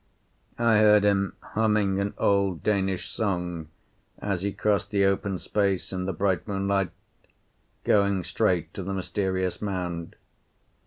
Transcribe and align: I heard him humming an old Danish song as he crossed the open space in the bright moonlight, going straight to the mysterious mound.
I 0.57 0.79
heard 0.79 1.03
him 1.03 1.33
humming 1.53 1.99
an 1.99 2.15
old 2.17 2.63
Danish 2.63 3.11
song 3.11 3.67
as 4.17 4.41
he 4.41 4.51
crossed 4.51 4.89
the 4.89 5.05
open 5.05 5.37
space 5.37 5.93
in 5.93 6.05
the 6.05 6.11
bright 6.11 6.47
moonlight, 6.47 6.89
going 7.83 8.23
straight 8.23 8.73
to 8.73 8.81
the 8.81 8.95
mysterious 8.95 9.61
mound. 9.61 10.15